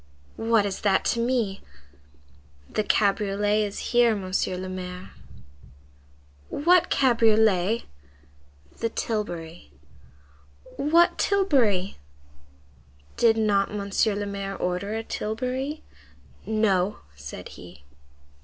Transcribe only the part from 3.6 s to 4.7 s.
is here, Monsieur le